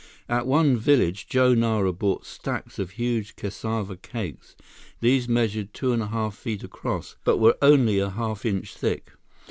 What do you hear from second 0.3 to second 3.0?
one village, Joe Nara bought stacks of